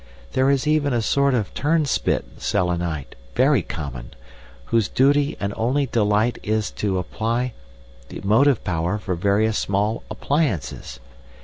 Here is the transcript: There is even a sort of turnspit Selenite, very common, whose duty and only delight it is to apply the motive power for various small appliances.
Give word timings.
There 0.31 0.49
is 0.49 0.65
even 0.65 0.93
a 0.93 1.01
sort 1.03 1.35
of 1.35 1.53
turnspit 1.53 2.41
Selenite, 2.41 3.13
very 3.35 3.61
common, 3.61 4.15
whose 4.65 4.87
duty 4.89 5.37
and 5.39 5.53
only 5.55 5.85
delight 5.85 6.39
it 6.41 6.49
is 6.49 6.71
to 6.81 6.97
apply 6.97 7.53
the 8.09 8.19
motive 8.23 8.63
power 8.63 8.97
for 8.97 9.13
various 9.13 9.59
small 9.59 10.01
appliances. 10.09 10.99